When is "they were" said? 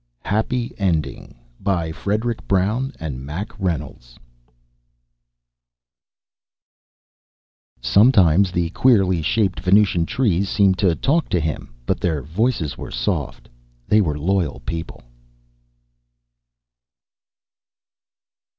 13.87-14.17